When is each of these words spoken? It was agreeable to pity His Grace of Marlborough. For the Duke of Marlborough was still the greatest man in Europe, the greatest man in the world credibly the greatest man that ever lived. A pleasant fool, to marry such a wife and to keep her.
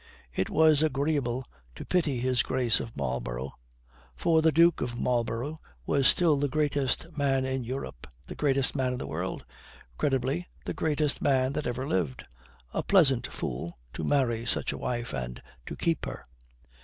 It 0.33 0.49
was 0.49 0.81
agreeable 0.81 1.45
to 1.75 1.85
pity 1.85 2.17
His 2.19 2.41
Grace 2.41 2.79
of 2.79 2.97
Marlborough. 2.97 3.51
For 4.15 4.41
the 4.41 4.51
Duke 4.51 4.81
of 4.81 4.97
Marlborough 4.99 5.57
was 5.85 6.07
still 6.07 6.37
the 6.37 6.47
greatest 6.49 7.15
man 7.15 7.45
in 7.45 7.63
Europe, 7.63 8.07
the 8.25 8.33
greatest 8.33 8.75
man 8.75 8.93
in 8.93 8.97
the 8.97 9.05
world 9.05 9.45
credibly 9.99 10.47
the 10.65 10.73
greatest 10.73 11.21
man 11.21 11.53
that 11.53 11.67
ever 11.67 11.87
lived. 11.87 12.25
A 12.73 12.81
pleasant 12.81 13.31
fool, 13.31 13.77
to 13.93 14.03
marry 14.03 14.43
such 14.43 14.71
a 14.71 14.77
wife 14.79 15.13
and 15.13 15.39
to 15.67 15.75
keep 15.75 16.05
her. 16.07 16.23